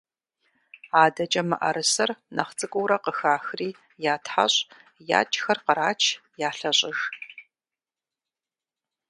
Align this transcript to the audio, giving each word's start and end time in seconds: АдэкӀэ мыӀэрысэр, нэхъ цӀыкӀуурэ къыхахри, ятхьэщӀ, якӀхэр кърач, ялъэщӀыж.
АдэкӀэ 1.03 1.43
мыӀэрысэр, 1.49 2.09
нэхъ 2.35 2.53
цӀыкӀуурэ 2.57 2.97
къыхахри, 3.03 3.69
ятхьэщӀ, 4.13 4.59
якӀхэр 5.19 5.59
кърач, 5.65 6.01
ялъэщӀыж. 6.47 6.99